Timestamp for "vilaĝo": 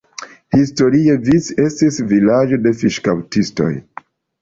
2.15-2.61